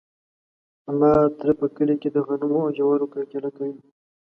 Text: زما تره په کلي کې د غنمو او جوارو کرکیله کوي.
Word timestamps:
زما 0.85 1.11
تره 1.37 1.53
په 1.61 1.67
کلي 1.75 1.95
کې 2.01 2.09
د 2.11 2.17
غنمو 2.27 2.59
او 2.65 2.75
جوارو 2.77 3.11
کرکیله 3.13 3.49
کوي. 3.57 3.75